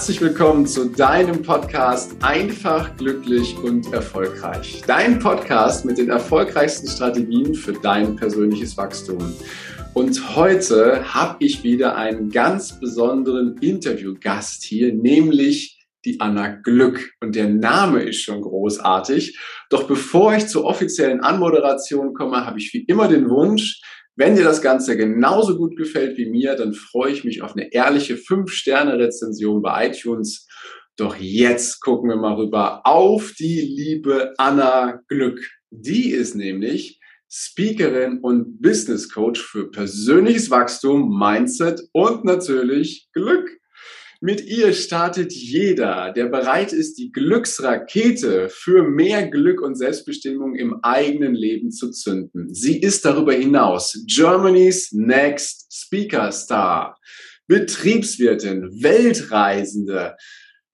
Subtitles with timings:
[0.00, 4.82] Herzlich willkommen zu deinem Podcast Einfach, glücklich und erfolgreich.
[4.86, 9.18] Dein Podcast mit den erfolgreichsten Strategien für dein persönliches Wachstum.
[9.92, 17.12] Und heute habe ich wieder einen ganz besonderen Interviewgast hier, nämlich die Anna Glück.
[17.20, 19.38] Und der Name ist schon großartig.
[19.68, 23.82] Doch bevor ich zur offiziellen Anmoderation komme, habe ich wie immer den Wunsch,
[24.20, 27.72] wenn dir das Ganze genauso gut gefällt wie mir, dann freue ich mich auf eine
[27.72, 30.46] ehrliche 5-Sterne-Rezension bei iTunes.
[30.98, 35.40] Doch jetzt gucken wir mal rüber auf die liebe Anna Glück.
[35.70, 43.59] Die ist nämlich Speakerin und Business Coach für persönliches Wachstum, Mindset und natürlich Glück.
[44.22, 50.78] Mit ihr startet jeder, der bereit ist, die Glücksrakete für mehr Glück und Selbstbestimmung im
[50.82, 52.52] eigenen Leben zu zünden.
[52.52, 56.98] Sie ist darüber hinaus Germany's Next Speaker Star,
[57.46, 60.16] Betriebswirtin, Weltreisende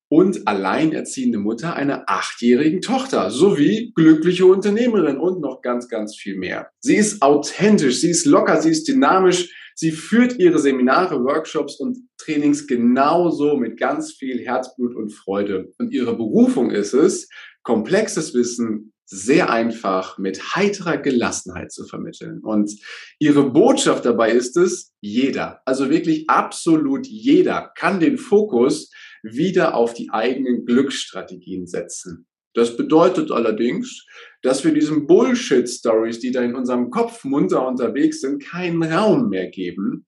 [0.08, 6.70] und alleinerziehende Mutter einer achtjährigen Tochter sowie glückliche Unternehmerin und noch ganz, ganz viel mehr.
[6.80, 11.98] Sie ist authentisch, sie ist locker, sie ist dynamisch, Sie führt ihre Seminare, Workshops und
[12.26, 15.72] Trainings genauso mit ganz viel Herzblut und Freude.
[15.78, 17.28] Und ihre Berufung ist es,
[17.62, 22.40] komplexes Wissen sehr einfach mit heiterer Gelassenheit zu vermitteln.
[22.42, 22.72] Und
[23.20, 28.90] ihre Botschaft dabei ist es, jeder, also wirklich absolut jeder kann den Fokus
[29.22, 32.26] wieder auf die eigenen Glücksstrategien setzen.
[32.54, 34.04] Das bedeutet allerdings,
[34.42, 39.48] dass wir diesen Bullshit-Stories, die da in unserem Kopf munter unterwegs sind, keinen Raum mehr
[39.48, 40.06] geben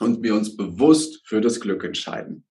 [0.00, 2.44] und wir uns bewusst für das Glück entscheiden.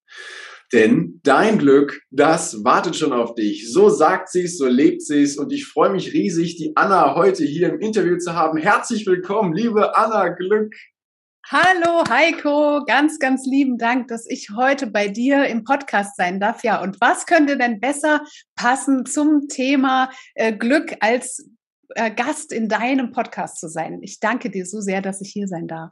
[0.72, 3.72] Denn dein Glück, das wartet schon auf dich.
[3.72, 5.36] So sagt sie es, so lebt sie es.
[5.36, 8.56] Und ich freue mich riesig, die Anna heute hier im Interview zu haben.
[8.56, 10.72] Herzlich willkommen, liebe Anna Glück.
[11.48, 16.62] Hallo Heiko, ganz, ganz lieben Dank, dass ich heute bei dir im Podcast sein darf.
[16.62, 18.22] Ja, und was könnte denn besser
[18.54, 21.50] passen zum Thema äh, Glück als
[21.96, 23.98] äh, Gast in deinem Podcast zu sein?
[24.02, 25.90] Ich danke dir so sehr, dass ich hier sein darf.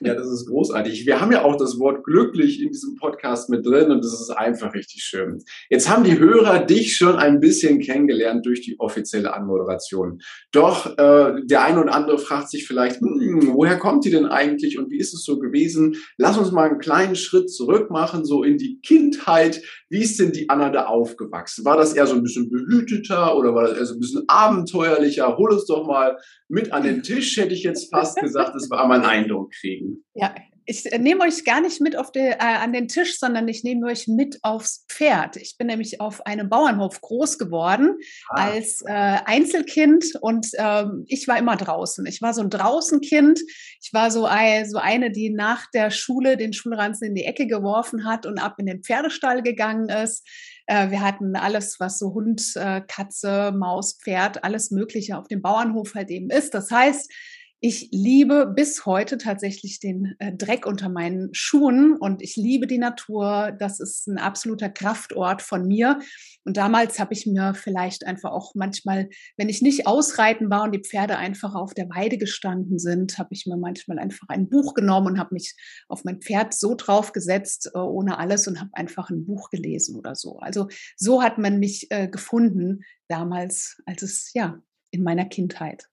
[0.00, 1.06] Ja, das ist großartig.
[1.06, 4.30] Wir haben ja auch das Wort glücklich in diesem Podcast mit drin und das ist
[4.30, 5.42] einfach richtig schön.
[5.70, 10.20] Jetzt haben die Hörer dich schon ein bisschen kennengelernt durch die offizielle Anmoderation.
[10.52, 14.78] Doch äh, der eine oder andere fragt sich vielleicht, hm, woher kommt die denn eigentlich
[14.78, 15.96] und wie ist es so gewesen?
[16.16, 19.62] Lass uns mal einen kleinen Schritt zurück machen, so in die Kindheit.
[19.88, 21.64] Wie ist denn die Anna da aufgewachsen?
[21.64, 25.36] War das eher so ein bisschen behüteter oder war das eher so ein bisschen abenteuerlicher?
[25.36, 26.18] Hol uns doch mal
[26.48, 28.54] mit an den Tisch, hätte ich jetzt fast gesagt.
[28.54, 29.67] Das war mein Eindruck kriegen.
[30.14, 30.34] Ja,
[30.70, 33.64] ich äh, nehme euch gar nicht mit auf die, äh, an den Tisch, sondern ich
[33.64, 35.36] nehme euch mit aufs Pferd.
[35.36, 37.96] Ich bin nämlich auf einem Bauernhof groß geworden
[38.28, 38.50] ah.
[38.50, 38.92] als äh,
[39.24, 42.04] Einzelkind und ähm, ich war immer draußen.
[42.04, 43.40] Ich war so ein Draußenkind.
[43.80, 47.46] Ich war so, ein, so eine, die nach der Schule den Schulranzen in die Ecke
[47.46, 50.28] geworfen hat und ab in den Pferdestall gegangen ist.
[50.66, 55.40] Äh, wir hatten alles, was so Hund, äh, Katze, Maus, Pferd, alles Mögliche auf dem
[55.40, 56.52] Bauernhof halt eben ist.
[56.52, 57.10] Das heißt,
[57.60, 62.78] ich liebe bis heute tatsächlich den äh, Dreck unter meinen Schuhen und ich liebe die
[62.78, 63.52] Natur.
[63.58, 65.98] Das ist ein absoluter Kraftort von mir.
[66.44, 70.72] Und damals habe ich mir vielleicht einfach auch manchmal, wenn ich nicht ausreiten war und
[70.72, 74.74] die Pferde einfach auf der Weide gestanden sind, habe ich mir manchmal einfach ein Buch
[74.74, 75.56] genommen und habe mich
[75.88, 80.14] auf mein Pferd so draufgesetzt, äh, ohne alles und habe einfach ein Buch gelesen oder
[80.14, 80.38] so.
[80.38, 85.88] Also so hat man mich äh, gefunden damals, als es ja in meiner Kindheit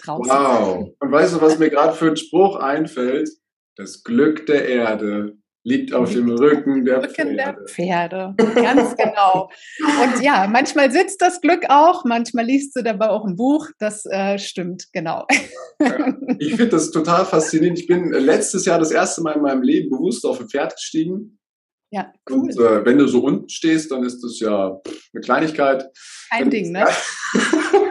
[0.00, 0.32] draußen.
[0.32, 0.88] Wow.
[0.98, 3.28] Und weißt du, was mir gerade für ein Spruch einfällt?
[3.76, 7.36] Das Glück der Erde liegt auf dem Rücken der Rücken Pferde.
[7.36, 9.50] der Pferde, ganz genau.
[9.78, 14.06] Und ja, manchmal sitzt das Glück auch, manchmal liest du dabei auch ein Buch, das
[14.06, 15.26] äh, stimmt, genau.
[15.80, 17.78] Ja, ich finde das total faszinierend.
[17.78, 21.38] Ich bin letztes Jahr das erste Mal in meinem Leben bewusst auf ein Pferd gestiegen.
[21.92, 22.40] Ja, cool.
[22.40, 24.80] Und äh, wenn du so unten stehst, dann ist das ja
[25.12, 25.84] eine Kleinigkeit.
[26.30, 26.86] Ein Ding, ne?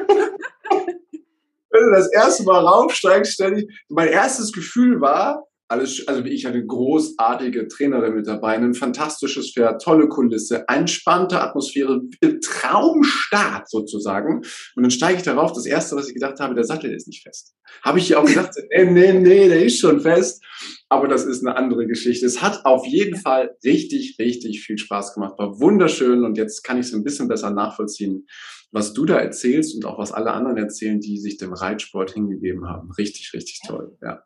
[1.79, 6.65] wenn du das erste Mal raufsteigst, ständig, mein erstes Gefühl war, alles, also ich hatte
[6.65, 12.01] großartige Trainerin mit dabei, ein fantastisches Pferd, tolle Kulisse, entspannte Atmosphäre,
[12.41, 14.37] Traumstart sozusagen.
[14.75, 15.53] Und dann steige ich darauf.
[15.53, 17.53] Das erste, was ich gedacht habe, der Sattel ist nicht fest.
[17.83, 20.43] Habe ich ja auch gesagt, nee, nee, nee, der ist schon fest.
[20.89, 22.25] Aber das ist eine andere Geschichte.
[22.25, 25.37] Es hat auf jeden Fall richtig, richtig viel Spaß gemacht.
[25.37, 26.23] War wunderschön.
[26.23, 28.25] Und jetzt kann ich es ein bisschen besser nachvollziehen,
[28.71, 32.67] was du da erzählst und auch was alle anderen erzählen, die sich dem Reitsport hingegeben
[32.67, 32.91] haben.
[32.97, 33.95] Richtig, richtig toll.
[34.01, 34.23] Ja.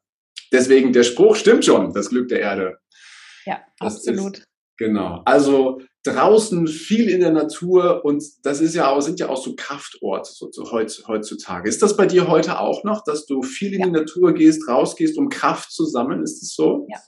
[0.54, 2.78] Deswegen, der Spruch stimmt schon, das Glück der Erde.
[3.46, 4.38] Ja, das absolut.
[4.38, 4.48] Ist,
[4.78, 5.22] genau.
[5.26, 9.56] Also draußen viel in der Natur und das ist ja auch, sind ja auch so
[9.56, 11.68] Kraftorte so, so heutzutage.
[11.68, 13.86] Ist das bei dir heute auch noch, dass du viel in ja.
[13.88, 16.22] die Natur gehst, rausgehst, um Kraft zu sammeln?
[16.22, 16.86] Ist es so?
[16.90, 17.00] Ja,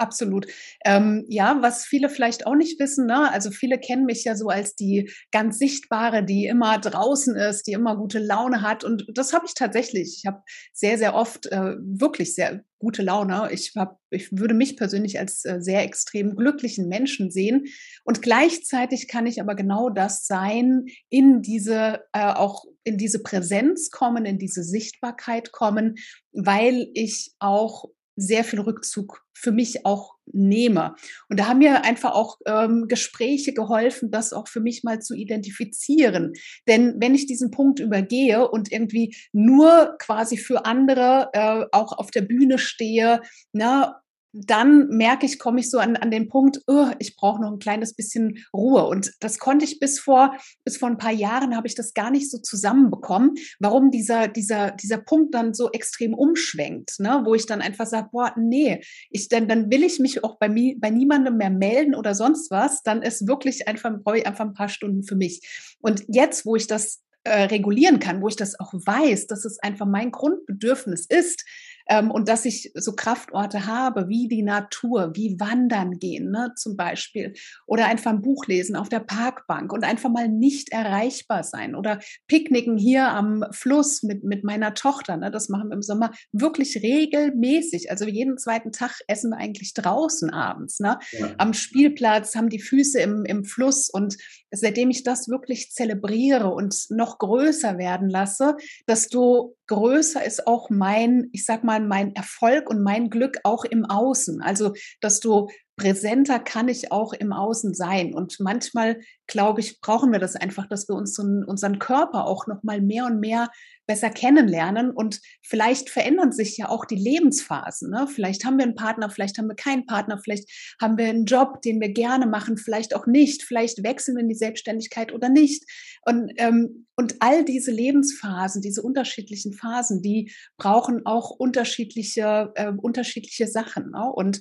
[0.00, 0.46] Absolut.
[0.86, 3.30] Ähm, ja, was viele vielleicht auch nicht wissen, ne?
[3.30, 7.72] also viele kennen mich ja so als die ganz sichtbare, die immer draußen ist, die
[7.72, 8.82] immer gute Laune hat.
[8.82, 10.16] Und das habe ich tatsächlich.
[10.16, 10.40] Ich habe
[10.72, 13.50] sehr, sehr oft äh, wirklich sehr gute Laune.
[13.52, 17.66] Ich, hab, ich würde mich persönlich als äh, sehr extrem glücklichen Menschen sehen.
[18.02, 23.90] Und gleichzeitig kann ich aber genau das sein, in diese, äh, auch in diese Präsenz
[23.90, 25.96] kommen, in diese Sichtbarkeit kommen,
[26.32, 27.84] weil ich auch
[28.20, 30.94] sehr viel Rückzug für mich auch nehme.
[31.28, 35.14] Und da haben mir einfach auch ähm, Gespräche geholfen, das auch für mich mal zu
[35.14, 36.32] identifizieren.
[36.68, 42.10] Denn wenn ich diesen Punkt übergehe und irgendwie nur quasi für andere äh, auch auf
[42.10, 43.22] der Bühne stehe,
[43.52, 43.94] ne,
[44.32, 47.58] dann merke ich, komme ich so an, an den Punkt, oh, ich brauche noch ein
[47.58, 48.86] kleines bisschen Ruhe.
[48.86, 52.10] Und das konnte ich bis vor, bis vor ein paar Jahren habe ich das gar
[52.10, 57.22] nicht so zusammenbekommen, warum dieser, dieser, dieser Punkt dann so extrem umschwenkt, ne?
[57.24, 60.48] wo ich dann einfach sage, boah, nee, ich, dann, dann will ich mich auch bei,
[60.48, 64.44] mir, bei niemandem mehr melden oder sonst was, dann ist wirklich einfach, brauche ich einfach
[64.44, 65.74] ein paar Stunden für mich.
[65.80, 69.58] Und jetzt, wo ich das äh, regulieren kann, wo ich das auch weiß, dass es
[69.58, 71.44] einfach mein Grundbedürfnis ist,
[71.90, 76.76] ähm, und dass ich so Kraftorte habe, wie die Natur, wie Wandern gehen, ne, zum
[76.76, 77.34] Beispiel,
[77.66, 81.74] oder einfach ein Buch lesen auf der Parkbank und einfach mal nicht erreichbar sein.
[81.74, 81.98] Oder
[82.28, 86.76] Picknicken hier am Fluss mit, mit meiner Tochter, ne, das machen wir im Sommer wirklich
[86.76, 87.90] regelmäßig.
[87.90, 91.34] Also jeden zweiten Tag essen wir eigentlich draußen abends, ne, ja.
[91.38, 93.90] am Spielplatz, haben die Füße im, im Fluss.
[93.90, 94.16] Und
[94.52, 101.28] seitdem ich das wirklich zelebriere und noch größer werden lasse, desto größer ist auch mein,
[101.32, 104.42] ich sag mal, mein Erfolg und mein Glück auch im Außen.
[104.42, 105.48] Also, desto
[105.80, 108.12] präsenter kann ich auch im Außen sein.
[108.12, 112.62] Und manchmal, glaube ich, brauchen wir das einfach, dass wir uns unseren Körper auch noch
[112.62, 113.48] mal mehr und mehr
[113.86, 114.90] besser kennenlernen.
[114.90, 117.90] Und vielleicht verändern sich ja auch die Lebensphasen.
[117.90, 118.06] Ne?
[118.14, 120.50] Vielleicht haben wir einen Partner, vielleicht haben wir keinen Partner, vielleicht
[120.80, 123.42] haben wir einen Job, den wir gerne machen, vielleicht auch nicht.
[123.42, 125.64] Vielleicht wechseln wir in die Selbstständigkeit oder nicht.
[126.04, 133.46] Und, ähm, und all diese Lebensphasen, diese unterschiedlichen Phasen, die brauchen auch unterschiedliche, äh, unterschiedliche
[133.46, 133.92] Sachen.
[133.92, 134.12] Ne?
[134.12, 134.40] Und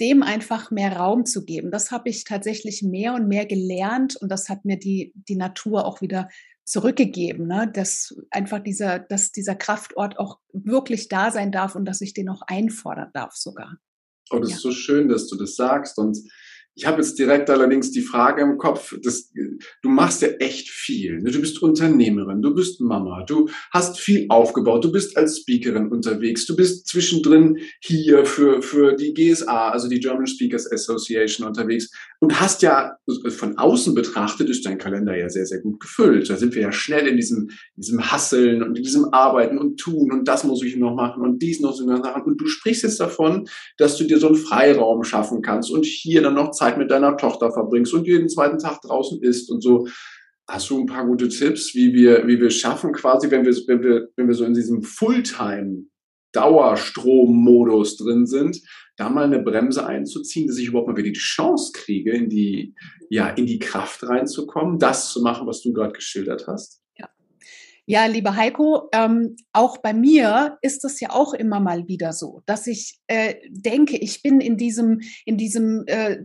[0.00, 1.70] dem einfach mehr Raum zu geben.
[1.70, 5.86] Das habe ich tatsächlich mehr und mehr gelernt und das hat mir die, die Natur
[5.86, 6.28] auch wieder
[6.64, 7.70] zurückgegeben, ne?
[7.72, 12.28] dass einfach dieser, dass dieser Kraftort auch wirklich da sein darf und dass ich den
[12.28, 13.78] auch einfordern darf sogar.
[14.30, 14.56] Oh, das ja.
[14.56, 16.18] ist so schön, dass du das sagst und
[16.76, 21.22] ich habe jetzt direkt allerdings die Frage im Kopf, dass, du machst ja echt viel.
[21.22, 21.30] Ne?
[21.30, 26.44] Du bist Unternehmerin, du bist Mama, du hast viel aufgebaut, du bist als Speakerin unterwegs,
[26.44, 31.90] du bist zwischendrin hier für, für die GSA, also die German Speakers Association unterwegs
[32.20, 36.28] und hast ja von außen betrachtet, ist dein Kalender ja sehr, sehr gut gefüllt.
[36.28, 40.12] Da sind wir ja schnell in diesem, diesem Hasseln und in diesem Arbeiten und Tun
[40.12, 42.22] und das muss ich noch machen und dies noch so machen.
[42.24, 46.20] Und du sprichst jetzt davon, dass du dir so einen Freiraum schaffen kannst und hier
[46.20, 49.62] dann noch Zeit Zeit mit deiner Tochter verbringst und jeden zweiten Tag draußen isst und
[49.62, 49.86] so.
[50.48, 53.82] Hast du ein paar gute Tipps, wie wir, wie wir schaffen, quasi, wenn wir, wenn
[53.82, 55.84] wir, wenn wir so in diesem Fulltime
[56.32, 58.60] Dauerstrommodus drin sind,
[58.96, 62.74] da mal eine Bremse einzuziehen, dass ich überhaupt mal wieder die Chance kriege, in die,
[63.10, 66.80] ja, in die Kraft reinzukommen, das zu machen, was du gerade geschildert hast?
[67.88, 72.42] Ja, lieber Heiko, ähm, auch bei mir ist es ja auch immer mal wieder so,
[72.44, 76.24] dass ich äh, denke, ich bin in diesem, in diesem äh,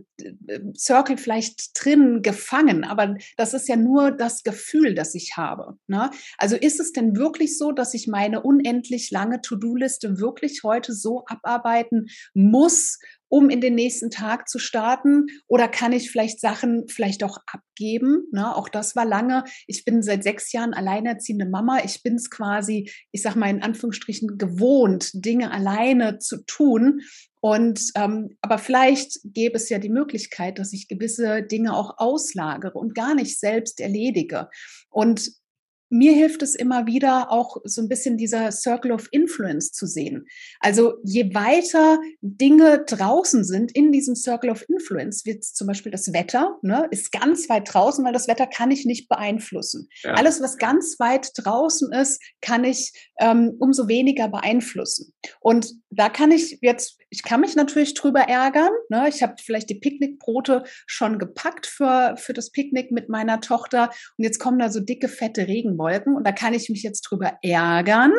[0.76, 5.78] Circle vielleicht drin gefangen, aber das ist ja nur das Gefühl, das ich habe.
[5.86, 6.10] Ne?
[6.36, 11.22] Also ist es denn wirklich so, dass ich meine unendlich lange To-Do-Liste wirklich heute so
[11.26, 12.98] abarbeiten muss
[13.32, 15.26] um in den nächsten Tag zu starten?
[15.48, 18.24] Oder kann ich vielleicht Sachen vielleicht auch abgeben?
[18.30, 18.54] Ne?
[18.54, 19.44] Auch das war lange.
[19.66, 21.78] Ich bin seit sechs Jahren alleinerziehende Mama.
[21.82, 27.00] Ich bin es quasi, ich sage mal in Anführungsstrichen, gewohnt, Dinge alleine zu tun.
[27.40, 32.78] Und ähm, aber vielleicht gäbe es ja die Möglichkeit, dass ich gewisse Dinge auch auslagere
[32.78, 34.50] und gar nicht selbst erledige.
[34.90, 35.32] Und
[35.92, 40.26] mir hilft es immer wieder auch so ein bisschen dieser Circle of Influence zu sehen.
[40.58, 46.14] Also je weiter Dinge draußen sind in diesem Circle of Influence, wird zum Beispiel das
[46.14, 49.88] Wetter, ne, ist ganz weit draußen, weil das Wetter kann ich nicht beeinflussen.
[50.02, 50.14] Ja.
[50.14, 55.12] Alles, was ganz weit draußen ist, kann ich ähm, umso weniger beeinflussen.
[55.40, 58.70] Und da kann ich jetzt, ich kann mich natürlich drüber ärgern.
[58.88, 59.06] Ne?
[59.08, 64.24] Ich habe vielleicht die Picknickbrote schon gepackt für, für das Picknick mit meiner Tochter und
[64.24, 68.12] jetzt kommen da so dicke, fette Regenwolken und da kann ich mich jetzt drüber ärgern.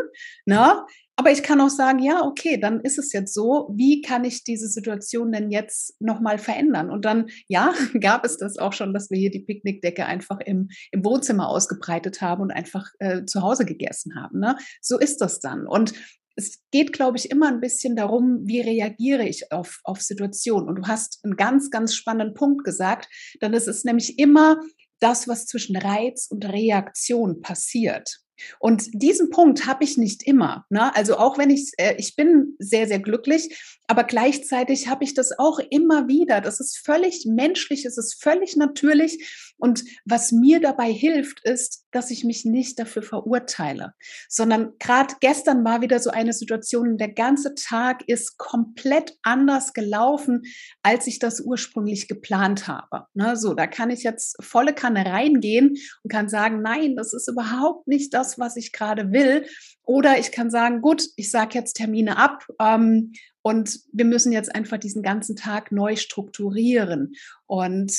[0.46, 0.84] Ne?
[1.16, 3.70] Aber ich kann auch sagen, ja, okay, dann ist es jetzt so.
[3.76, 6.90] Wie kann ich diese Situation denn jetzt nochmal verändern?
[6.90, 10.70] Und dann, ja, gab es das auch schon, dass wir hier die Picknickdecke einfach im,
[10.92, 14.40] im Wohnzimmer ausgebreitet haben und einfach äh, zu Hause gegessen haben.
[14.40, 14.56] Ne?
[14.82, 15.68] So ist das dann.
[15.68, 15.94] Und
[16.36, 20.68] es geht, glaube ich, immer ein bisschen darum, wie reagiere ich auf, auf Situationen.
[20.68, 23.08] Und du hast einen ganz, ganz spannenden Punkt gesagt,
[23.42, 24.60] denn es ist nämlich immer
[25.00, 28.20] das, was zwischen Reiz und Reaktion passiert.
[28.60, 30.66] Und diesen Punkt habe ich nicht immer.
[30.70, 30.96] Ne?
[30.96, 35.38] Also auch wenn ich, äh, ich bin sehr, sehr glücklich, aber gleichzeitig habe ich das
[35.38, 36.40] auch immer wieder.
[36.42, 39.54] Das ist völlig menschlich, es ist völlig natürlich.
[39.58, 43.94] Und was mir dabei hilft, ist, dass ich mich nicht dafür verurteile,
[44.28, 50.44] sondern gerade gestern war wieder so eine Situation, der ganze Tag ist komplett anders gelaufen,
[50.82, 53.06] als ich das ursprünglich geplant habe.
[53.13, 53.36] Ne?
[53.36, 57.88] So, da kann ich jetzt volle Kanne reingehen und kann sagen, nein, das ist überhaupt
[57.88, 59.46] nicht das, was ich gerade will.
[59.84, 63.13] Oder ich kann sagen, gut, ich sage jetzt Termine ab ähm,
[63.44, 67.14] und wir müssen jetzt einfach diesen ganzen Tag neu strukturieren
[67.46, 67.94] und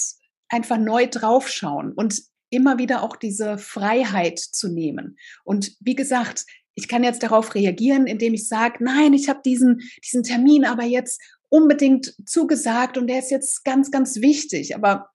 [0.49, 5.17] einfach neu draufschauen und immer wieder auch diese Freiheit zu nehmen.
[5.45, 9.81] Und wie gesagt, ich kann jetzt darauf reagieren, indem ich sage, nein, ich habe diesen,
[10.03, 14.75] diesen Termin aber jetzt unbedingt zugesagt und der ist jetzt ganz, ganz wichtig.
[14.75, 15.11] Aber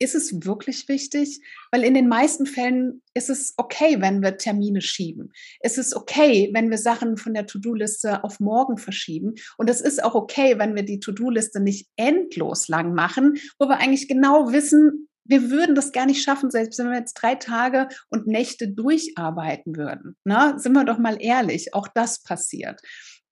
[0.00, 1.40] ist es wirklich wichtig?
[1.70, 5.32] Weil in den meisten Fällen ist es okay, wenn wir Termine schieben.
[5.60, 9.34] Es ist okay, wenn wir Sachen von der To-Do-Liste auf morgen verschieben.
[9.58, 13.78] Und es ist auch okay, wenn wir die To-Do-Liste nicht endlos lang machen, wo wir
[13.78, 17.88] eigentlich genau wissen, wir würden das gar nicht schaffen, selbst wenn wir jetzt drei Tage
[18.08, 20.16] und Nächte durcharbeiten würden.
[20.24, 22.80] Na, sind wir doch mal ehrlich, auch das passiert.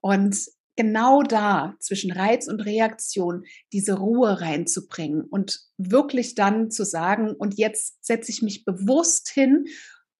[0.00, 0.38] Und
[0.78, 7.58] genau da zwischen Reiz und Reaktion diese Ruhe reinzubringen und wirklich dann zu sagen, und
[7.58, 9.64] jetzt setze ich mich bewusst hin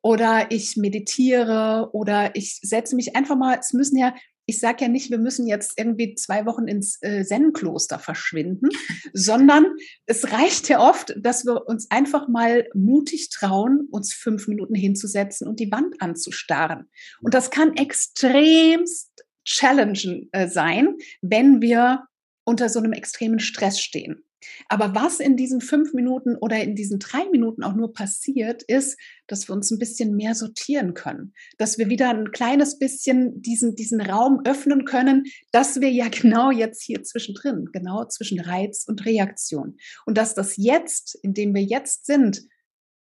[0.03, 4.88] oder ich meditiere oder ich setze mich einfach mal, es müssen ja, ich sage ja
[4.88, 8.71] nicht, wir müssen jetzt irgendwie zwei Wochen ins äh, Zen-Kloster verschwinden,
[9.12, 9.65] sondern
[10.07, 15.47] es reicht ja oft, dass wir uns einfach mal mutig trauen, uns fünf Minuten hinzusetzen
[15.47, 16.91] und die Wand anzustarren.
[17.23, 19.12] Und das kann extremst
[19.49, 22.05] Challengen äh, sein, wenn wir
[22.45, 24.25] unter so einem extremen Stress stehen.
[24.69, 28.99] Aber was in diesen fünf Minuten oder in diesen drei Minuten auch nur passiert, ist,
[29.26, 33.75] dass wir uns ein bisschen mehr sortieren können, dass wir wieder ein kleines bisschen diesen,
[33.75, 39.05] diesen Raum öffnen können, dass wir ja genau jetzt hier zwischendrin, genau zwischen Reiz und
[39.05, 39.76] Reaktion.
[40.07, 42.43] Und dass das jetzt, in dem wir jetzt sind,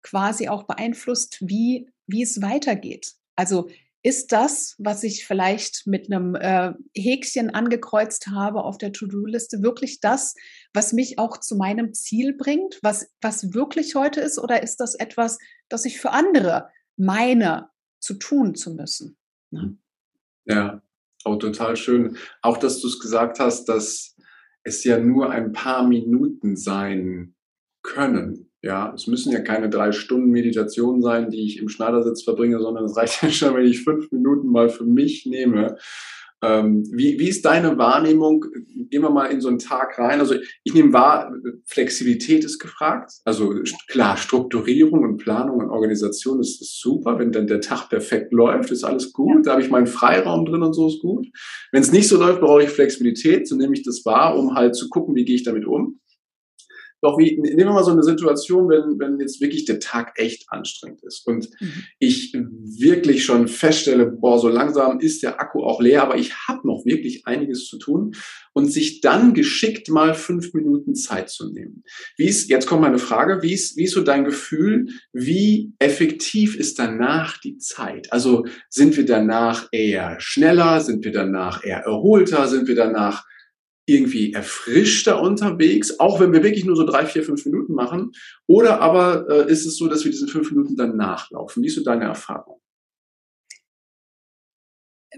[0.02, 3.12] quasi auch beeinflusst, wie, wie es weitergeht.
[3.37, 3.70] Also
[4.02, 10.00] ist das, was ich vielleicht mit einem äh, Häkchen angekreuzt habe auf der To-Do-Liste, wirklich
[10.00, 10.35] das,
[10.75, 14.38] was mich auch zu meinem Ziel bringt, was, was wirklich heute ist?
[14.38, 19.16] Oder ist das etwas, das ich für andere meine, zu tun zu müssen?
[19.50, 19.76] Ne?
[20.47, 20.82] Ja,
[21.25, 22.16] auch total schön.
[22.40, 24.16] Auch, dass du es gesagt hast, dass
[24.64, 27.35] es ja nur ein paar Minuten sein
[27.82, 28.51] können.
[28.62, 32.85] Ja, es müssen ja keine drei Stunden Meditation sein, die ich im Schneidersitz verbringe, sondern
[32.85, 35.76] es reicht ja schon, wenn ich fünf Minuten mal für mich nehme.
[36.45, 38.45] Ähm, wie, wie ist deine Wahrnehmung?
[38.90, 40.19] Gehen wir mal in so einen Tag rein.
[40.19, 41.33] Also ich nehme wahr,
[41.66, 43.12] Flexibilität ist gefragt.
[43.25, 43.54] Also
[43.87, 47.21] klar, Strukturierung und Planung und Organisation ist, ist super.
[47.21, 49.47] Wenn dann der Tag perfekt läuft, ist alles gut.
[49.47, 51.28] Da habe ich meinen Freiraum drin und so ist gut.
[51.71, 53.47] Wenn es nicht so läuft, brauche ich Flexibilität.
[53.47, 56.00] So nehme ich das wahr, um halt zu gucken, wie gehe ich damit um.
[57.02, 60.44] Doch wie, nehmen wir mal so eine Situation, wenn, wenn jetzt wirklich der Tag echt
[60.50, 61.82] anstrengend ist und mhm.
[61.99, 66.64] ich wirklich schon feststelle, boah, so langsam ist der Akku auch leer, aber ich habe
[66.64, 68.14] noch wirklich einiges zu tun
[68.52, 71.82] und sich dann geschickt mal fünf Minuten Zeit zu nehmen.
[72.16, 76.56] Wie ist, jetzt kommt meine Frage, wie ist, wie ist so dein Gefühl, wie effektiv
[76.56, 78.12] ist danach die Zeit?
[78.12, 83.25] Also sind wir danach eher schneller, sind wir danach eher erholter, sind wir danach
[83.86, 88.12] irgendwie erfrischter unterwegs, auch wenn wir wirklich nur so drei, vier, fünf Minuten machen?
[88.46, 91.62] Oder aber äh, ist es so, dass wir diese fünf Minuten dann nachlaufen?
[91.62, 92.60] Wie ist so deine Erfahrung?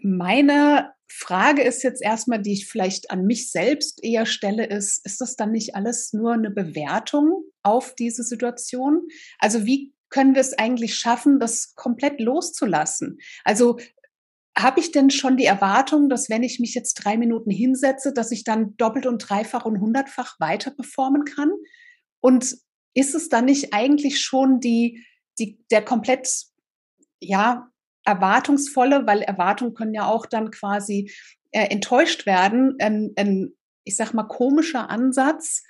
[0.03, 5.21] Meine Frage ist jetzt erstmal, die ich vielleicht an mich selbst eher stelle, ist, ist
[5.21, 9.07] das dann nicht alles nur eine Bewertung auf diese Situation?
[9.39, 13.19] Also wie können wir es eigentlich schaffen, das komplett loszulassen?
[13.45, 13.79] Also
[14.57, 18.31] habe ich denn schon die Erwartung, dass wenn ich mich jetzt drei Minuten hinsetze, dass
[18.31, 21.51] ich dann doppelt und dreifach und hundertfach weiter performen kann?
[22.21, 22.57] Und
[22.95, 25.05] ist es dann nicht eigentlich schon die,
[25.39, 26.29] die, der komplett,
[27.21, 27.69] ja,
[28.05, 31.11] erwartungsvolle, weil Erwartungen können ja auch dann quasi
[31.51, 35.63] äh, enttäuscht werden, ein, ein, ich sag mal, komischer Ansatz.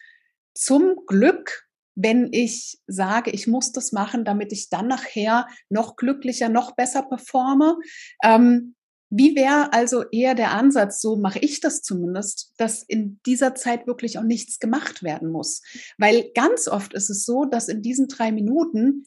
[0.52, 1.63] Zum Glück
[1.94, 7.02] wenn ich sage, ich muss das machen, damit ich dann nachher noch glücklicher, noch besser
[7.02, 7.76] performe.
[8.22, 8.74] Ähm,
[9.10, 13.86] wie wäre also eher der Ansatz, so mache ich das zumindest, dass in dieser Zeit
[13.86, 15.62] wirklich auch nichts gemacht werden muss?
[15.98, 19.06] Weil ganz oft ist es so, dass in diesen drei Minuten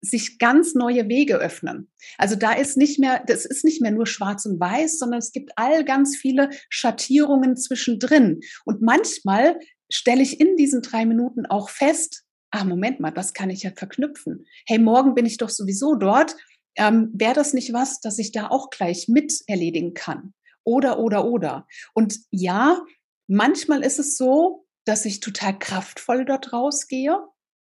[0.00, 1.90] sich ganz neue Wege öffnen.
[2.18, 5.32] Also da ist nicht mehr, das ist nicht mehr nur schwarz und weiß, sondern es
[5.32, 8.40] gibt all ganz viele Schattierungen zwischendrin.
[8.64, 9.58] Und manchmal
[9.90, 13.70] stelle ich in diesen drei Minuten auch fest, ah, Moment mal, das kann ich ja
[13.74, 14.46] verknüpfen.
[14.66, 16.36] Hey, morgen bin ich doch sowieso dort.
[16.76, 20.34] Ähm, Wäre das nicht was, dass ich da auch gleich mit erledigen kann?
[20.64, 21.66] Oder, oder, oder.
[21.94, 22.80] Und ja,
[23.28, 27.18] manchmal ist es so, dass ich total kraftvoll dort rausgehe.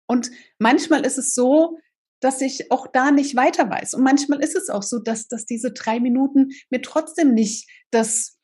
[0.07, 1.77] Und manchmal ist es so,
[2.19, 3.95] dass ich auch da nicht weiter weiß.
[3.95, 8.37] Und manchmal ist es auch so, dass, dass diese drei Minuten mir trotzdem nicht das,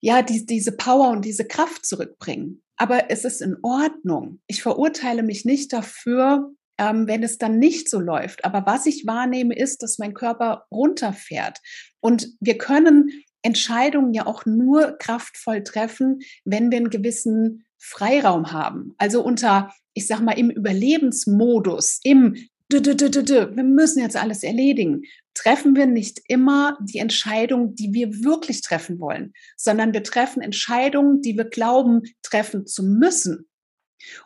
[0.00, 2.62] ja, die, diese Power und diese Kraft zurückbringen.
[2.78, 4.40] Aber es ist in Ordnung.
[4.46, 8.44] Ich verurteile mich nicht dafür, ähm, wenn es dann nicht so läuft.
[8.44, 11.58] Aber was ich wahrnehme, ist, dass mein Körper runterfährt.
[12.00, 13.10] Und wir können
[13.42, 18.94] Entscheidungen ja auch nur kraftvoll treffen, wenn wir einen gewissen Freiraum haben.
[18.98, 22.36] Also unter, ich sag mal, im Überlebensmodus, im
[22.70, 25.02] wir müssen jetzt alles erledigen,
[25.34, 31.22] treffen wir nicht immer die Entscheidung, die wir wirklich treffen wollen, sondern wir treffen Entscheidungen,
[31.22, 33.48] die wir glauben, treffen zu müssen.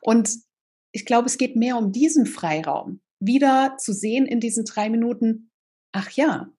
[0.00, 0.30] Und
[0.92, 5.50] ich glaube, es geht mehr um diesen Freiraum, wieder zu sehen in diesen drei Minuten,
[5.92, 6.52] ach ja,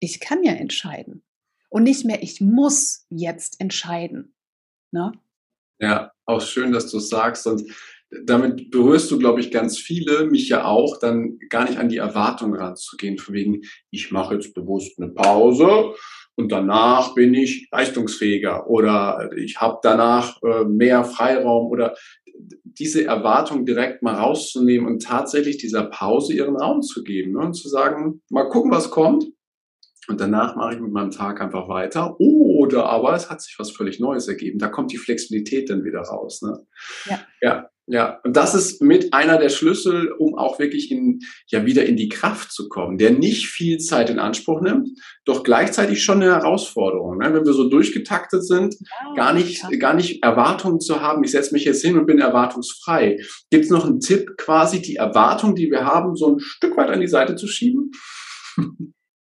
[0.00, 1.24] ich kann ja entscheiden.
[1.68, 4.34] Und nicht mehr, ich muss jetzt entscheiden.
[4.92, 5.12] Ne?
[5.80, 7.46] Ja, auch schön, dass du sagst.
[7.46, 7.70] Und
[8.24, 11.96] damit berührst du, glaube ich, ganz viele, mich ja auch, dann gar nicht an die
[11.96, 15.94] Erwartung ranzugehen, von wegen, ich mache jetzt bewusst eine Pause
[16.36, 21.94] und danach bin ich leistungsfähiger oder ich habe danach äh, mehr Freiraum oder
[22.64, 27.38] diese Erwartung direkt mal rauszunehmen und tatsächlich dieser Pause ihren Raum zu geben ne?
[27.38, 29.24] und zu sagen, mal gucken, was kommt.
[30.08, 32.20] Und danach mache ich mit meinem Tag einfach weiter.
[32.20, 34.58] Oder aber es hat sich was völlig Neues ergeben.
[34.58, 36.42] Da kommt die Flexibilität dann wieder raus.
[36.42, 36.64] Ne?
[37.06, 37.20] Ja.
[37.40, 37.70] ja.
[37.88, 41.96] Ja, und das ist mit einer der Schlüssel, um auch wirklich in, ja, wieder in
[41.96, 44.88] die Kraft zu kommen, der nicht viel Zeit in Anspruch nimmt,
[45.24, 47.18] doch gleichzeitig schon eine Herausforderung.
[47.18, 47.32] Ne?
[47.32, 49.78] Wenn wir so durchgetaktet sind, ja, gar nicht, ja.
[49.78, 53.18] gar nicht Erwartungen zu haben, ich setze mich jetzt hin und bin erwartungsfrei.
[53.50, 56.90] Gibt es noch einen Tipp, quasi die Erwartung, die wir haben, so ein Stück weit
[56.90, 57.92] an die Seite zu schieben?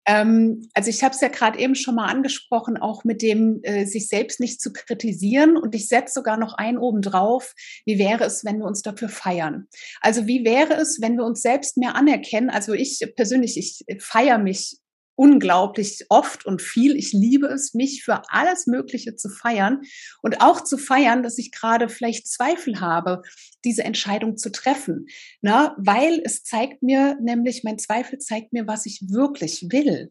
[0.07, 3.87] Ähm, also ich habe es ja gerade eben schon mal angesprochen, auch mit dem äh,
[3.87, 5.57] sich selbst nicht zu kritisieren.
[5.57, 7.55] Und ich setze sogar noch ein oben drauf.
[7.85, 9.69] Wie wäre es, wenn wir uns dafür feiern?
[10.01, 12.51] Also wie wäre es, wenn wir uns selbst mehr anerkennen?
[12.51, 14.79] Also ich persönlich, ich feiere mich
[15.14, 16.96] unglaublich oft und viel.
[16.96, 19.83] Ich liebe es, mich für alles Mögliche zu feiern
[20.22, 23.22] und auch zu feiern, dass ich gerade vielleicht Zweifel habe,
[23.64, 25.07] diese Entscheidung zu treffen.
[25.40, 30.11] Na, weil es zeigt mir nämlich, mein Zweifel zeigt mir, was ich wirklich will.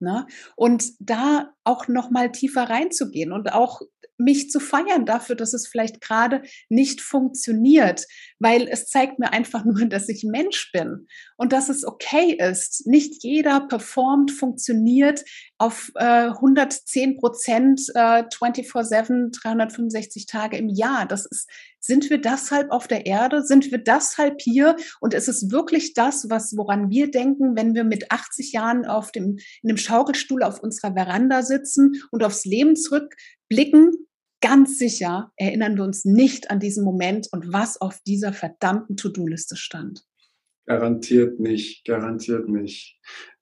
[0.00, 0.26] Na?
[0.56, 3.82] Und da auch noch mal tiefer reinzugehen und auch
[4.20, 8.06] mich zu feiern dafür, dass es vielleicht gerade nicht funktioniert,
[8.38, 11.06] weil es zeigt mir einfach nur, dass ich Mensch bin
[11.36, 12.86] und dass es okay ist.
[12.86, 15.24] Nicht jeder performt, funktioniert
[15.58, 21.06] auf äh, 110 Prozent äh, 24-7, 365 Tage im Jahr.
[21.06, 21.48] Das ist,
[21.80, 23.42] sind wir deshalb auf der Erde?
[23.42, 24.76] Sind wir deshalb hier?
[25.00, 29.12] Und ist es wirklich das, was, woran wir denken, wenn wir mit 80 Jahren auf
[29.12, 33.99] dem, in einem Schaukelstuhl auf unserer Veranda sitzen und aufs Leben zurückblicken?
[34.40, 39.56] Ganz sicher erinnern wir uns nicht an diesen Moment und was auf dieser verdammten To-Do-Liste
[39.56, 40.04] stand.
[40.66, 42.98] Garantiert nicht, garantiert nicht.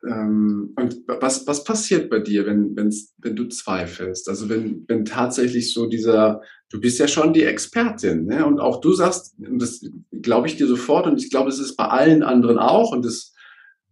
[0.07, 4.29] Ähm, und was, was passiert bei dir, wenn, wenn du zweifelst?
[4.29, 8.47] Also wenn, wenn tatsächlich so dieser, du bist ja schon die Expertin, ne?
[8.47, 9.85] und auch du sagst, das
[10.23, 13.35] glaube ich dir sofort und ich glaube, es ist bei allen anderen auch und das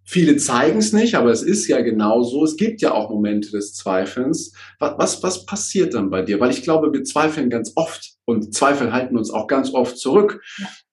[0.08, 2.44] Viele zeigen es nicht, aber es ist ja genau so.
[2.44, 4.52] Es gibt ja auch Momente des Zweifelns.
[4.78, 6.38] Was, was, was passiert dann bei dir?
[6.38, 10.44] Weil ich glaube, wir zweifeln ganz oft und Zweifel halten uns auch ganz oft zurück.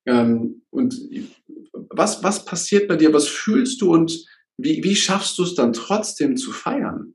[0.08, 0.96] Ähm, und
[1.74, 3.14] was, was passiert bei dir?
[3.14, 4.26] Was fühlst du und
[4.58, 7.14] wie, wie schaffst du es dann trotzdem zu feiern?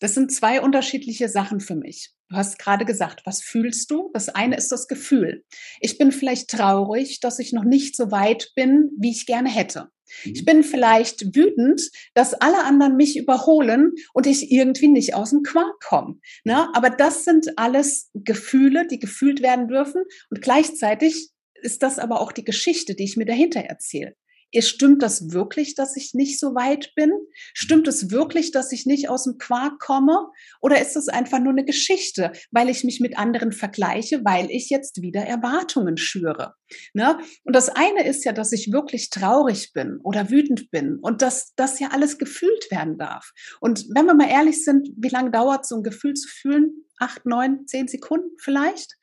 [0.00, 2.13] Das sind zwei unterschiedliche Sachen für mich.
[2.30, 4.10] Du hast gerade gesagt, was fühlst du?
[4.14, 5.44] Das eine ist das Gefühl.
[5.80, 9.88] Ich bin vielleicht traurig, dass ich noch nicht so weit bin, wie ich gerne hätte.
[10.24, 10.44] Ich mhm.
[10.44, 11.82] bin vielleicht wütend,
[12.14, 16.18] dass alle anderen mich überholen und ich irgendwie nicht aus dem Quark komme.
[16.44, 16.68] Ne?
[16.74, 20.02] Aber das sind alles Gefühle, die gefühlt werden dürfen.
[20.30, 21.30] Und gleichzeitig
[21.62, 24.14] ist das aber auch die Geschichte, die ich mir dahinter erzähle
[24.60, 27.10] stimmt das wirklich, dass ich nicht so weit bin?
[27.52, 30.28] Stimmt es wirklich, dass ich nicht aus dem Quark komme?
[30.60, 34.70] Oder ist es einfach nur eine Geschichte, weil ich mich mit anderen vergleiche, weil ich
[34.70, 36.54] jetzt wieder Erwartungen schüre?
[36.92, 37.18] Ne?
[37.44, 41.54] Und das eine ist ja, dass ich wirklich traurig bin oder wütend bin und dass
[41.56, 43.32] das ja alles gefühlt werden darf.
[43.60, 46.84] Und wenn wir mal ehrlich sind, wie lange dauert so ein Gefühl zu fühlen?
[46.98, 48.94] Acht, neun, zehn Sekunden vielleicht?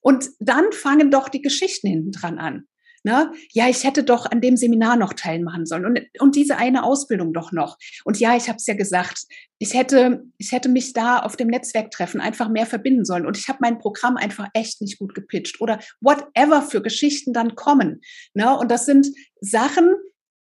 [0.00, 2.68] Und dann fangen doch die Geschichten hinten dran an.
[3.06, 3.30] Ne?
[3.52, 7.32] Ja, ich hätte doch an dem Seminar noch teilmachen sollen und, und diese eine Ausbildung
[7.32, 7.78] doch noch.
[8.04, 9.26] Und ja, ich habe es ja gesagt,
[9.60, 13.24] ich hätte, ich hätte mich da auf dem Netzwerktreffen einfach mehr verbinden sollen.
[13.24, 17.54] Und ich habe mein Programm einfach echt nicht gut gepitcht oder whatever für Geschichten dann
[17.54, 18.00] kommen.
[18.34, 18.58] Ne?
[18.58, 19.06] Und das sind
[19.40, 19.94] Sachen,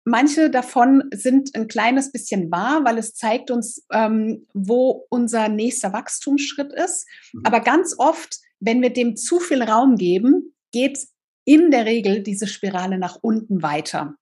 [0.06, 5.93] manche davon sind ein kleines bisschen wahr, weil es zeigt uns, ähm, wo unser nächster
[5.93, 7.08] Wachstumsschritt ist.
[7.34, 7.41] Mhm.
[7.43, 11.00] Aber ganz oft, wenn wir dem zu viel Raum geben, geht
[11.46, 14.16] in der Regel diese Spirale nach unten weiter.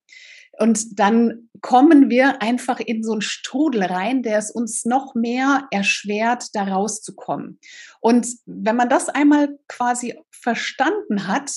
[0.60, 5.68] Und dann kommen wir einfach in so einen Strudel rein, der es uns noch mehr
[5.72, 7.60] erschwert, da rauszukommen.
[8.02, 11.52] Und wenn man das einmal quasi verstanden hat,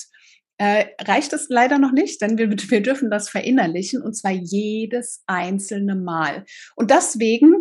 [0.57, 5.23] äh, reicht es leider noch nicht, denn wir, wir dürfen das verinnerlichen und zwar jedes
[5.25, 6.45] einzelne Mal.
[6.75, 7.55] Und deswegen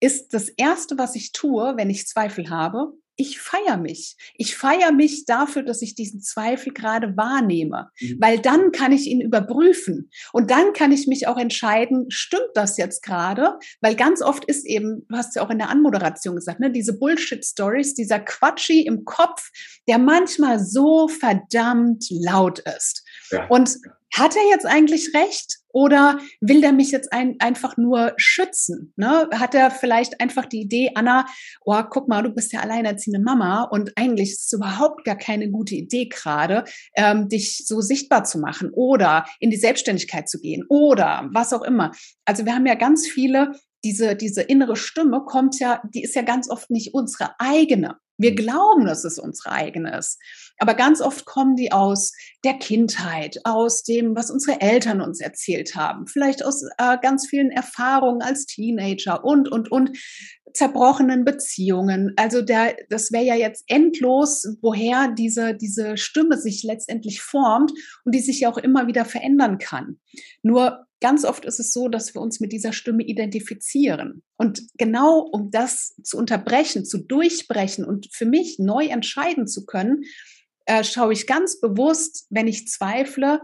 [0.00, 4.16] ist das Erste, was ich tue, wenn ich Zweifel habe, ich feiere mich.
[4.36, 8.16] Ich feiere mich dafür, dass ich diesen Zweifel gerade wahrnehme, mhm.
[8.20, 12.76] weil dann kann ich ihn überprüfen und dann kann ich mich auch entscheiden, stimmt das
[12.76, 13.58] jetzt gerade?
[13.80, 16.98] Weil ganz oft ist eben, du hast ja auch in der Anmoderation gesagt, ne, diese
[16.98, 19.50] Bullshit-Stories, dieser Quatschi im Kopf,
[19.86, 23.03] der manchmal so verdammt laut ist.
[23.48, 23.78] Und
[24.14, 28.92] hat er jetzt eigentlich recht oder will der mich jetzt ein, einfach nur schützen?
[28.96, 29.28] Ne?
[29.34, 31.26] Hat er vielleicht einfach die Idee, Anna,
[31.64, 35.50] oh, guck mal, du bist ja alleinerziehende Mama und eigentlich ist es überhaupt gar keine
[35.50, 40.64] gute Idee gerade, ähm, dich so sichtbar zu machen oder in die Selbstständigkeit zu gehen
[40.68, 41.90] oder was auch immer.
[42.24, 46.22] Also wir haben ja ganz viele diese, diese innere Stimme kommt ja, die ist ja
[46.22, 47.96] ganz oft nicht unsere eigene.
[48.16, 48.36] Wir mhm.
[48.36, 50.18] glauben, dass es unsere eigene ist.
[50.58, 52.12] Aber ganz oft kommen die aus
[52.44, 57.50] der Kindheit, aus dem, was unsere Eltern uns erzählt haben, vielleicht aus äh, ganz vielen
[57.50, 59.98] Erfahrungen als Teenager und, und, und
[60.52, 62.12] zerbrochenen Beziehungen.
[62.16, 67.72] Also der, das wäre ja jetzt endlos, woher diese, diese Stimme sich letztendlich formt
[68.04, 69.98] und die sich ja auch immer wieder verändern kann.
[70.42, 74.22] Nur ganz oft ist es so, dass wir uns mit dieser Stimme identifizieren.
[74.38, 80.04] Und genau um das zu unterbrechen, zu durchbrechen und für mich neu entscheiden zu können,
[80.64, 83.42] äh, schaue ich ganz bewusst, wenn ich zweifle,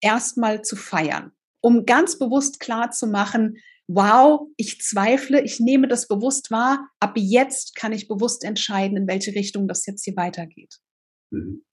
[0.00, 3.56] erstmal zu feiern, um ganz bewusst klar zu machen,
[3.88, 9.08] wow, ich zweifle, ich nehme das bewusst wahr, ab jetzt kann ich bewusst entscheiden, in
[9.08, 10.76] welche Richtung das jetzt hier weitergeht.
[11.32, 11.64] Mhm.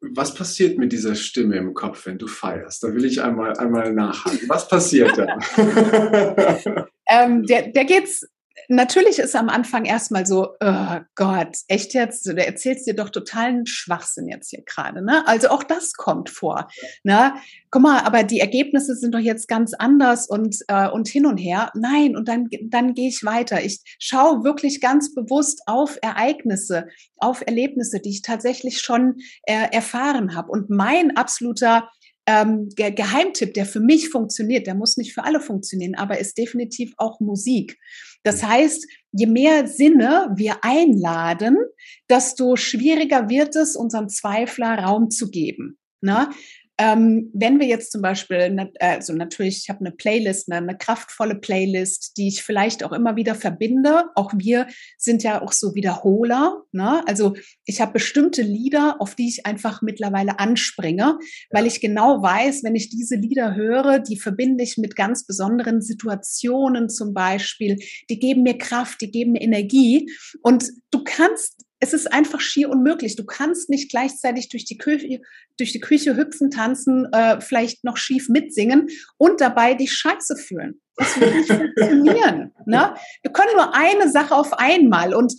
[0.00, 2.82] Was passiert mit dieser Stimme im Kopf, wenn du feierst?
[2.82, 4.48] Da will ich einmal, einmal nachhaken.
[4.48, 5.38] Was passiert da?
[7.10, 8.28] ähm, der, der geht's
[8.68, 13.66] natürlich ist am Anfang erstmal so, oh Gott, echt jetzt, du erzählst dir doch totalen
[13.66, 15.26] Schwachsinn jetzt hier gerade, ne?
[15.26, 16.68] Also auch das kommt vor,
[17.04, 17.34] ne?
[17.70, 21.36] Guck mal, aber die Ergebnisse sind doch jetzt ganz anders und, äh, und hin und
[21.36, 21.70] her.
[21.74, 23.62] Nein, und dann, dann gehe ich weiter.
[23.62, 30.34] Ich schaue wirklich ganz bewusst auf Ereignisse, auf Erlebnisse, die ich tatsächlich schon äh, erfahren
[30.34, 30.50] habe.
[30.50, 31.88] Und mein absoluter
[32.26, 36.36] ähm, der Geheimtipp, der für mich funktioniert, der muss nicht für alle funktionieren, aber ist
[36.36, 37.78] definitiv auch Musik.
[38.26, 41.58] Das heißt, je mehr Sinne wir einladen,
[42.10, 45.78] desto schwieriger wird es, unserem Zweifler Raum zu geben.
[46.00, 46.28] Ne?
[46.78, 51.36] Ähm, wenn wir jetzt zum Beispiel, also natürlich, ich habe eine Playlist, eine, eine, kraftvolle
[51.36, 54.04] Playlist, die ich vielleicht auch immer wieder verbinde.
[54.14, 54.66] Auch wir
[54.98, 56.62] sind ja auch so Wiederholer.
[56.72, 57.02] Ne?
[57.06, 57.34] Also
[57.64, 61.18] ich habe bestimmte Lieder, auf die ich einfach mittlerweile anspringe,
[61.50, 65.80] weil ich genau weiß, wenn ich diese Lieder höre, die verbinde ich mit ganz besonderen
[65.80, 67.78] Situationen zum Beispiel.
[68.10, 70.10] Die geben mir Kraft, die geben mir Energie.
[70.42, 73.16] Und du kannst es ist einfach schier unmöglich.
[73.16, 75.20] Du kannst nicht gleichzeitig durch die Küche,
[75.58, 80.80] durch die Küche hüpfen, tanzen, äh, vielleicht noch schief mitsingen und dabei dich scheiße fühlen.
[80.96, 82.54] Das wird nicht funktionieren.
[82.64, 82.94] Ne?
[83.22, 85.34] Wir können nur eine Sache auf einmal und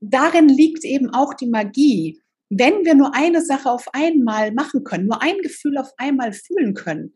[0.00, 2.20] darin liegt eben auch die Magie.
[2.48, 6.74] Wenn wir nur eine Sache auf einmal machen können, nur ein Gefühl auf einmal fühlen
[6.74, 7.14] können,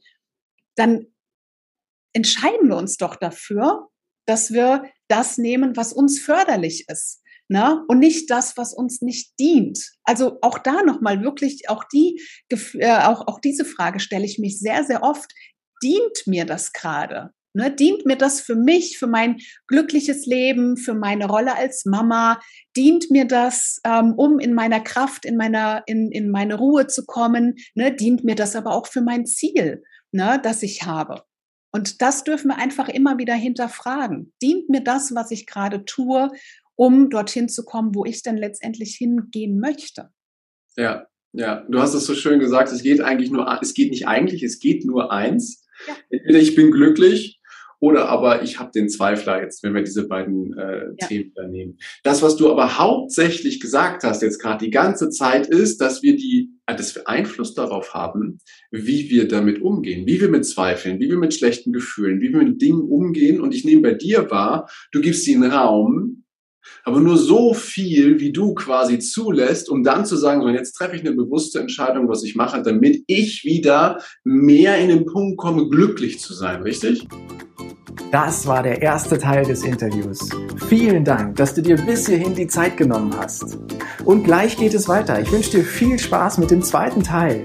[0.77, 1.07] dann
[2.13, 3.89] entscheiden wir uns doch dafür,
[4.27, 7.85] dass wir das nehmen, was uns förderlich ist ne?
[7.89, 9.79] und nicht das, was uns nicht dient.
[10.05, 14.59] Also auch da nochmal wirklich, auch, die, äh, auch, auch diese Frage stelle ich mich
[14.59, 15.33] sehr, sehr oft.
[15.83, 17.31] Dient mir das gerade?
[17.57, 22.39] Ne, dient mir das für mich, für mein glückliches Leben, für meine Rolle als Mama?
[22.77, 27.07] Dient mir das, ähm, um in meiner Kraft, in meiner, in, in meine Ruhe zu
[27.07, 27.55] kommen?
[27.75, 29.83] Ne, dient mir das aber auch für mein Ziel,
[30.13, 31.23] ne, das ich habe?
[31.73, 34.35] Und das dürfen wir einfach immer wieder hinterfragen.
[34.43, 36.31] Dient mir das, was ich gerade tue?
[36.77, 40.11] Um dorthin zu kommen, wo ich dann letztendlich hingehen möchte.
[40.77, 44.07] Ja, ja, du hast es so schön gesagt, es geht eigentlich nur, es geht nicht
[44.07, 45.67] eigentlich, es geht nur eins.
[45.87, 45.95] Ja.
[46.11, 47.41] Entweder ich bin glücklich
[47.79, 51.07] oder aber ich habe den Zweifler jetzt, wenn wir diese beiden äh, ja.
[51.07, 51.79] Themen da nehmen.
[52.03, 56.17] Das, was du aber hauptsächlich gesagt hast jetzt gerade die ganze Zeit, ist, dass wir
[56.17, 58.41] die dass wir Einfluss darauf haben,
[58.73, 62.43] wie wir damit umgehen, wie wir mit Zweifeln, wie wir mit schlechten Gefühlen, wie wir
[62.43, 63.41] mit Dingen umgehen.
[63.41, 66.25] Und ich nehme bei dir wahr, du gibst ihnen Raum,
[66.85, 70.97] aber nur so viel, wie du quasi zulässt, um dann zu sagen, so, jetzt treffe
[70.97, 75.69] ich eine bewusste Entscheidung, was ich mache, damit ich wieder mehr in den Punkt komme,
[75.69, 77.07] glücklich zu sein, richtig?
[78.13, 80.29] Das war der erste Teil des Interviews.
[80.69, 83.59] Vielen Dank, dass du dir bis hierhin die Zeit genommen hast.
[84.05, 85.21] Und gleich geht es weiter.
[85.21, 87.45] Ich wünsche dir viel Spaß mit dem zweiten Teil.